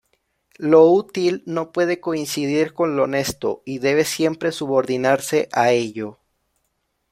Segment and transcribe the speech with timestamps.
[0.57, 6.17] Lo útil no puede coincidir con lo honesto y debe siempre subordinarse a ello.